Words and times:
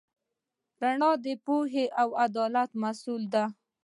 رڼا 0.83 1.11
د 1.25 1.27
پوهې 1.45 1.85
او 2.01 2.09
عدالت 2.25 2.71
محصول 2.83 3.21
ده. 3.33 3.43